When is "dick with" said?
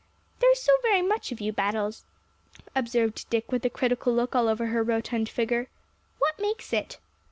3.29-3.63